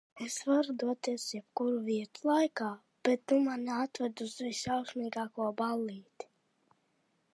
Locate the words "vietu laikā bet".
1.89-3.27